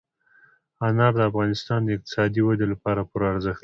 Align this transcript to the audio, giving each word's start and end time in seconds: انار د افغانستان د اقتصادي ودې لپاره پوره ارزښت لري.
انار 0.87 1.11
د 1.17 1.21
افغانستان 1.29 1.79
د 1.83 1.89
اقتصادي 1.95 2.41
ودې 2.43 2.65
لپاره 2.73 3.01
پوره 3.09 3.27
ارزښت 3.33 3.57
لري. 3.59 3.59